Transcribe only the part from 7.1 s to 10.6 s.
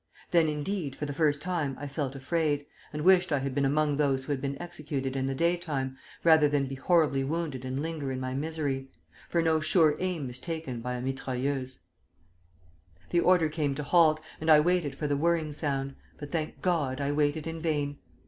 wounded and linger in my misery; for no sure aim is